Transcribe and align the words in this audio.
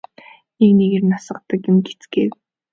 Нэг 0.59 0.71
нэгээр 0.77 1.03
нь 1.07 1.15
асгадаг 1.17 1.61
юм 1.71 1.77
гэцгээв. 1.85 2.31